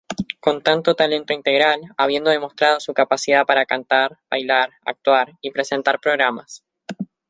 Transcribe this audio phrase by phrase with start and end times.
[0.39, 6.63] Con talento integral, habiendo demostrado su capacidad para cantar, bailar, actuar y presentar programas.